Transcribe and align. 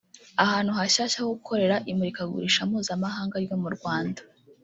ahantu 0.43 0.71
hashyashya 0.77 1.19
ho 1.23 1.27
gukorera 1.37 1.75
imurikagurisha 1.91 2.61
mpuzamahanga 2.69 3.35
ryo 3.43 3.57
mu 3.63 3.69
Rwanda 3.75 4.21